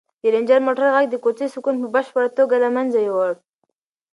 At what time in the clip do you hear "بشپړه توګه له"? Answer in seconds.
1.95-2.69